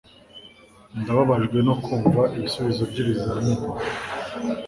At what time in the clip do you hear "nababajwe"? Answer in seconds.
1.05-1.57